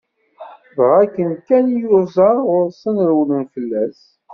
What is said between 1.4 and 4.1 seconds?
kan yuẓa ɣur-sen rewlen fell-as.